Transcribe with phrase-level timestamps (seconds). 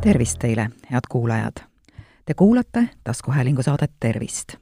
[0.00, 1.52] tervist teile, head kuulajad!
[2.24, 4.54] Te kuulate taskuhäälingu saadet Tervist.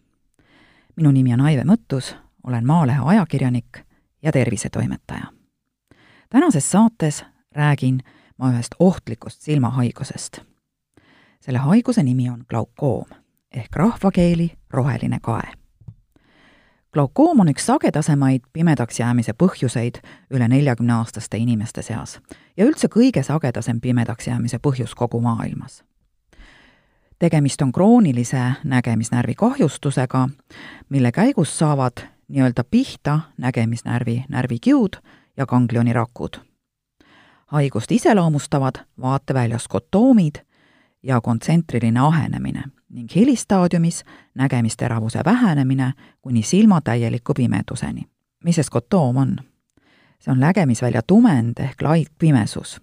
[0.97, 3.79] minu nimi on Aive Mõttus, olen Maalehe ajakirjanik
[4.23, 5.25] ja tervisetoimetaja.
[6.31, 7.99] tänases saates räägin
[8.39, 10.41] ma ühest ohtlikust silmahaigusest.
[11.41, 13.07] selle haiguse nimi on glaukoom
[13.53, 15.53] ehk rahvakeeli roheline kae
[16.97, 19.99] glaukoom on üks sagedasemaid pimedaks jäämise põhjuseid
[20.33, 22.15] üle neljakümneaastaste inimeste seas
[22.57, 25.85] ja üldse kõige sagedasem pimedaks jäämise põhjus kogu maailmas.
[27.19, 30.29] tegemist on kroonilise nägemisnärvi kahjustusega,
[30.89, 34.97] mille käigus saavad nii-öelda pihta nägemisnärvi närvikiud
[35.37, 36.41] ja ganglionirakud.
[37.47, 40.37] haigust iseloomustavad vaatevälja skotoomid
[41.07, 45.93] ja kontsentriline ahenemine ning helistaadiumis nägemisteravuse vähenemine
[46.23, 48.03] kuni silma täieliku pimeduseni.
[48.45, 49.37] mis see skotoom on?
[50.19, 52.81] see on nägemisvälja tumend ehk laik pimesus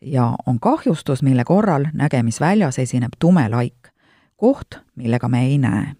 [0.00, 3.88] ja on kahjustus, mille korral nägemisväljas esineb tume laik,
[4.36, 5.94] koht, millega me ei näe.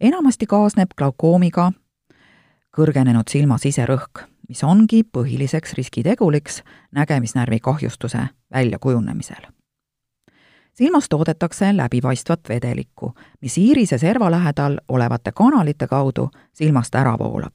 [0.00, 1.72] enamasti kaasneb glaukoomiga
[2.76, 6.62] kõrgenenud silma siserõhk, mis ongi põhiliseks riskiteguriks
[6.94, 9.57] nägemisnärvi kahjustuse väljakujunemisel
[10.78, 17.54] silmas toodetakse läbipaistvat vedelikku, mis iirise serva lähedal olevate kanalite kaudu silmast ära voolab.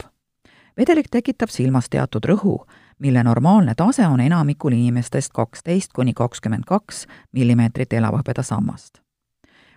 [0.77, 2.66] vedelik tekitab silmas teatud rõhu,
[2.99, 8.99] mille normaalne tase on enamikul inimestest kaksteist kuni kakskümmend kaks millimeetrit elavhõbeda sammast.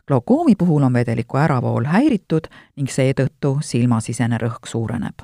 [0.09, 5.23] glaukoomi puhul on vedeliku äravool häiritud ning seetõttu silmasisene rõhk suureneb.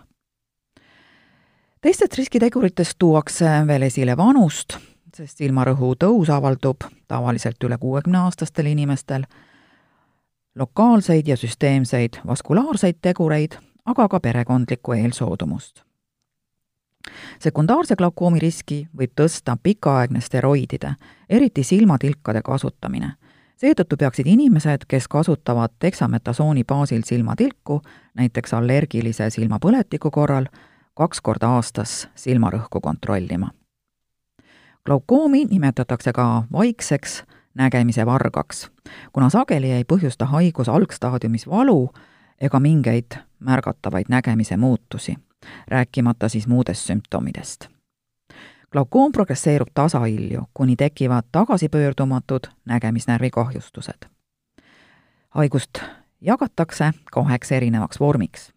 [1.81, 4.79] teistest riskiteguritest tuuakse veel esile vanust,
[5.17, 6.77] sest silmarõhu tõus avaldub
[7.13, 9.27] tavaliselt üle kuuekümneaastastel inimestel,
[10.55, 15.83] lokaalseid ja süsteemseid vaskulaarseid tegureid, aga ka perekondlikku eelsoodumust.
[17.41, 20.95] sekundaarse glaukoomi riski võib tõsta pikaaegne steroidide,
[21.29, 23.13] eriti silmatilkade kasutamine.
[23.57, 27.83] seetõttu peaksid inimesed, kes kasutavad deksametasooni baasil silmatilku,
[28.15, 30.47] näiteks allergilise silmapõletiku korral,
[30.95, 33.51] kaks korda aastas silmarõhku kontrollima
[34.87, 38.71] glaukoomi nimetatakse ka vaikseks nägemise vargaks,
[39.13, 41.91] kuna sageli ei põhjusta haigus algstaadiumis valu
[42.41, 45.17] ega mingeid märgatavaid nägemise muutusi,
[45.69, 47.69] rääkimata siis muudest sümptomidest.
[48.73, 54.09] glaukoom progresseerub tasahilju, kuni tekivad tagasipöördumatud nägemisnärvi kahjustused.
[55.31, 55.79] haigust
[56.21, 58.53] jagatakse kaheks erinevaks vormiks.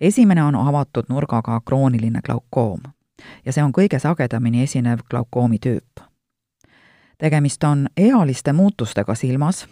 [0.00, 2.80] esimene on avatud nurgaga krooniline glaukoom
[3.44, 6.00] ja see on kõige sagedamini esinev glaukoomi tüüp.
[7.18, 9.66] tegemist on ealiste muutustega silmas,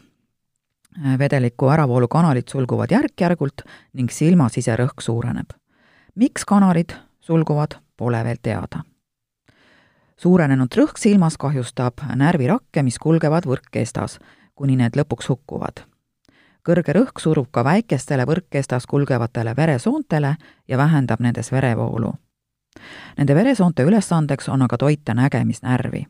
[1.18, 3.62] vedeliku äravoolukanalid sulguvad järk-järgult
[3.92, 5.50] ning silma siserõhk suureneb.
[6.14, 8.84] miks kanalid sulguvad, pole veel teada.
[10.16, 14.18] suurenenud rõhk silmas kahjustab närvirakke, mis kulgevad võrkkestas,
[14.54, 15.90] kuni need lõpuks hukkuvad
[16.66, 20.34] kõrge rõhk surub ka väikestele võrkkestas kulgevatele veresoontele
[20.68, 22.12] ja vähendab nendes verevoolu
[23.18, 26.06] Nende veresoonte ülesandeks on aga toita nägemisnärvi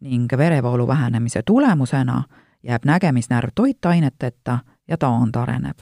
[0.00, 2.22] ning verevoolu vähenemise tulemusena
[2.62, 5.78] jääb nägemisnärv toitaineteta ja taandareneb.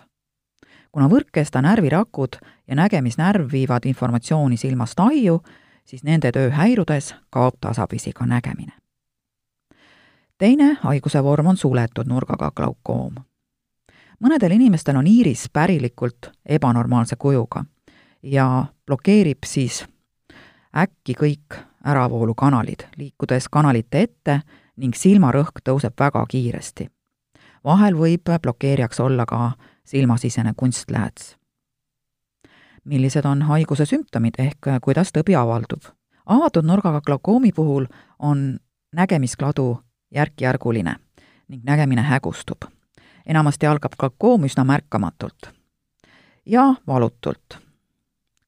[0.93, 2.37] kuna võrkkesta närvirakud
[2.69, 5.41] ja nägemisnärv viivad informatsiooni silmast aiu,
[5.85, 8.73] siis nende töö häirudes kaob tasapisi ka nägemine.
[10.39, 13.15] teine haiguse vorm on suletud nurgaga glaukoom.
[14.25, 17.65] mõnedel inimestel on iiris pärilikult ebanormaalse kujuga
[18.23, 19.87] ja blokeerib siis
[20.77, 24.41] äkki kõik äravoolukanalid, liikudes kanalite ette
[24.77, 26.89] ning silmarõhk tõuseb väga kiiresti.
[27.65, 29.53] vahel võib blokeerijaks olla ka
[29.85, 31.37] silmasisene kunstlääts.
[32.85, 35.83] millised on haiguse sümptomid ehk kuidas tõbi avaldub?
[36.27, 37.87] avatud nurgaga glaukoomi puhul
[38.19, 38.59] on
[38.93, 39.83] nägemiskladu
[40.15, 40.97] järk-järguline
[41.49, 42.65] ning nägemine hägustub.
[43.27, 45.59] enamasti algab glaukoom üsna märkamatult
[46.47, 47.59] ja valutult.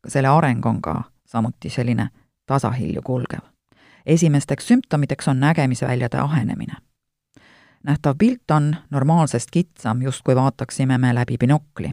[0.09, 2.09] selle areng on ka samuti selline
[2.47, 3.41] tasahilju kulgev.
[4.07, 6.73] esimesteks sümptomiteks on nägemisväljade ahenemine.
[7.83, 11.91] nähtav pilt on normaalsest kitsam, justkui vaataksime me läbi binokli.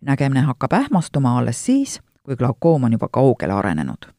[0.00, 4.12] nägemine hakkab ähmastuma alles siis, kui glaukoom on juba kaugele arenenud.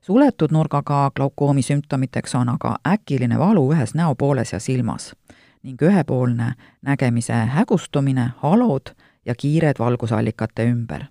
[0.00, 5.14] suletud nurgaga glaukoomi sümptomiteks on aga äkiline valu ühes näopooles ja silmas
[5.62, 8.94] ning ühepoolne nägemise hägustumine, halod
[9.26, 11.04] ja kiired valgusallikate ümber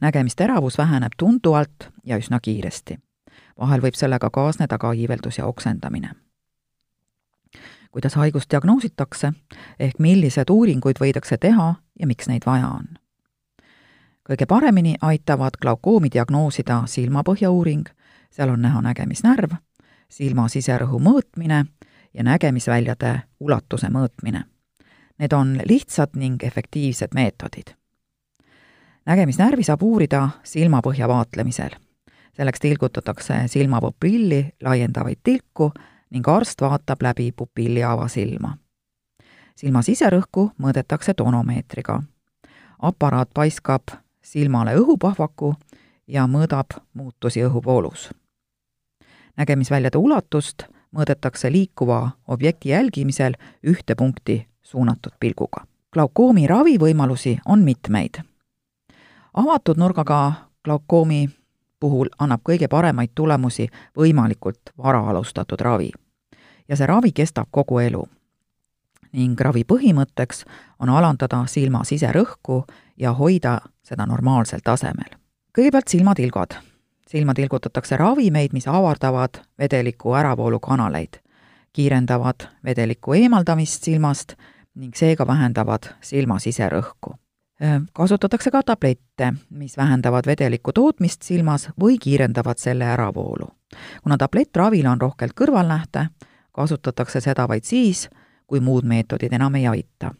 [0.00, 2.98] nägemisteravus väheneb tunduvalt ja üsna kiiresti.
[3.60, 6.10] vahel võib sellega kaasneda ka iiveldus ja oksendamine.
[7.90, 9.32] kuidas haigust diagnoositakse,
[9.78, 12.98] ehk millised uuringuid võidakse teha ja miks neid vaja on?
[14.28, 17.88] kõige paremini aitavad glaukoomi diagnoosida silmapõhjauuring,
[18.30, 19.56] seal on näha nägemisnärv,
[20.08, 21.64] silma siserõhu mõõtmine
[22.14, 24.44] ja nägemisväljade ulatuse mõõtmine.
[25.18, 27.77] Need on lihtsad ning efektiivsed meetodid.
[29.08, 31.70] Nägemisnärvi saab uurida silmapõhja vaatlemisel.
[32.32, 35.72] selleks tilgutatakse silmapupilli laiendavaid tilku
[36.10, 38.58] ning arst vaatab läbi pupilli avasilma.
[39.56, 42.02] silma siserõhku mõõdetakse tonomeetriga.
[42.82, 43.82] aparaat paiskab
[44.22, 45.54] silmale õhupahvaku
[46.06, 48.10] ja mõõdab muutusi õhuvoolus.
[49.36, 50.62] nägemisväljade ulatust
[50.96, 53.34] mõõdetakse liikuva objekti jälgimisel
[53.66, 55.64] ühte punkti suunatud pilguga.
[55.92, 58.37] glaukoomi ravivõimalusi on mitmeid.
[59.38, 60.32] Avatud nurgaga
[60.64, 61.30] glaukoomi
[61.80, 65.90] puhul annab kõige paremaid tulemusi võimalikult vara alustatud ravi.
[66.68, 68.08] ja see ravi kestab kogu elu.
[69.12, 70.44] ning ravi põhimõtteks
[70.78, 72.64] on alandada silma siserõhku
[72.96, 75.14] ja hoida seda normaalsel tasemel.
[75.58, 76.58] kõigepealt silmatilgad.
[77.08, 81.22] silma tilgutatakse ravimeid, mis avardavad vedeliku äravoolukanaleid,
[81.72, 84.34] kiirendavad vedeliku eemaldamist silmast
[84.74, 87.14] ning seega vähendavad silma siserõhku
[87.92, 93.48] kasutatakse ka tablette, mis vähendavad vedeliku tootmist silmas või kiirendavad selle äravoolu.
[94.02, 96.06] kuna tablettravil on rohkelt kõrvalnähte,
[96.52, 98.08] kasutatakse seda vaid siis,
[98.46, 100.14] kui muud meetodid enam ei aita.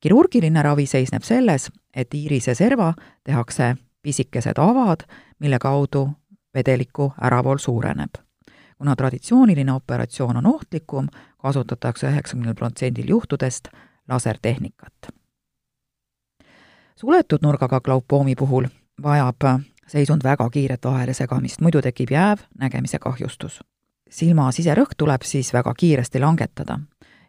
[0.00, 2.94] kirurgiline ravi seisneb selles, et iirise serva
[3.24, 5.00] tehakse pisikesed avad,
[5.38, 6.10] mille kaudu
[6.54, 8.10] vedeliku äravool suureneb.
[8.78, 11.08] kuna traditsiooniline operatsioon on ohtlikum,
[11.38, 13.68] kasutatakse üheksakümnel protsendil juhtudest
[14.08, 15.17] lasertehnikat
[17.00, 18.66] suletud nurgaga glaukoomi puhul
[19.02, 19.36] vajab
[19.86, 23.60] seisund väga kiiret vahelesegamist, muidu tekib jääv nägemise kahjustus.
[24.10, 26.78] silma siserõhk tuleb siis väga kiiresti langetada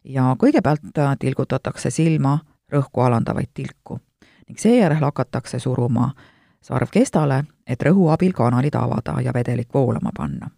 [0.04, 2.40] ja kõigepealt tilgutatakse silma
[2.74, 4.00] rõhku alandavaid tilku
[4.48, 6.14] ning seejärel hakatakse suruma
[6.62, 10.50] sarv kestale, et rõhu abil kanalid avada ja vedelik voolama panna.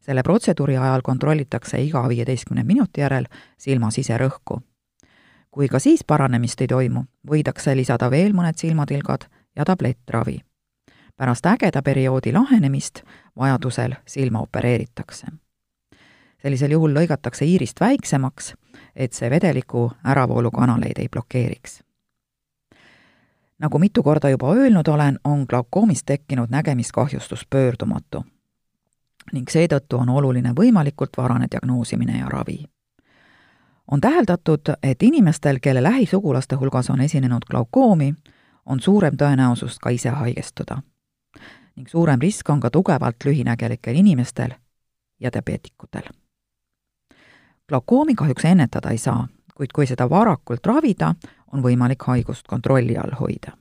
[0.00, 3.24] selle protseduuri ajal kontrollitakse iga viieteistkümne minuti järel
[3.58, 4.62] silma siserõhku
[5.52, 10.40] kui ka siis paranemist ei toimu, võidakse lisada veel mõned silmatilgad ja tablettravi.
[11.16, 13.02] pärast ägeda perioodi lahenemist
[13.38, 15.26] vajadusel silma opereeritakse.
[16.42, 18.54] sellisel juhul lõigatakse iirist väiksemaks,
[18.96, 21.82] et see vedeliku äravoolukanaleid ei blokeeriks.
[23.58, 28.24] nagu mitu korda juba öelnud olen, on glaukoomist tekkinud nägemiskahjustus pöördumatu
[29.32, 32.64] ning seetõttu on oluline võimalikult varane diagnoosimine ja ravi
[33.90, 38.14] on täheldatud, et inimestel, kelle lähisugulaste hulgas on esinenud glaukoomi,
[38.66, 40.82] on suurem tõenäosus ka ise haigestuda.
[41.76, 44.50] ning suurem risk on ka tugevalt lühinägelikel inimestel
[45.20, 46.02] ja diabeetikutel.
[47.68, 51.14] glaukoomi kahjuks ennetada ei saa, kuid kui seda varakult ravida,
[51.52, 53.52] on võimalik haigust kontrolli all hoida.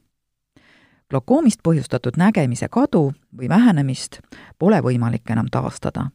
[1.10, 4.20] glaukoomist põhjustatud nägemise kadu või vähenemist
[4.60, 6.12] pole võimalik enam taastada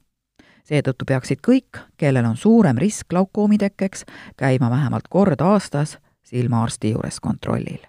[0.66, 4.04] seetõttu peaksid kõik, kellel on suurem risk glaukoomi tekkeks,
[4.36, 7.86] käima vähemalt kord aastas silmaarsti juures kontrollil.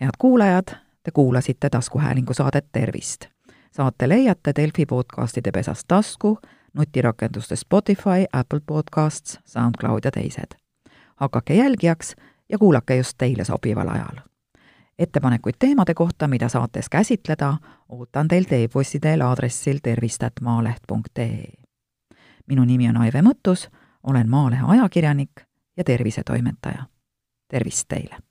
[0.00, 3.26] head kuulajad, te kuulasite taskuhäälingu saadet Tervist.
[3.72, 6.38] saate leiate Delfi podcastide pesast tasku,
[6.74, 10.54] nutirakenduste Spotify, Apple Podcasts, SoundCloud ja teised.
[11.16, 12.14] hakake jälgijaks
[12.48, 14.29] ja kuulake just teile sobival ajal
[15.00, 17.56] ettepanekuid teemade kohta, mida saates käsitleda,
[17.88, 21.52] ootan teilt e-postidel aadressil tervist.maaleht.ee.
[22.46, 23.68] minu nimi on Aive Mõttus,
[24.02, 26.84] olen Maalehe ajakirjanik ja tervisetoimetaja.
[27.48, 28.29] tervist teile!